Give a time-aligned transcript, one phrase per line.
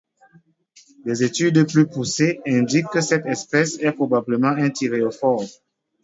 [1.05, 5.45] Des études plus poussées indiquent que cette espèce est probablement un thyréophore.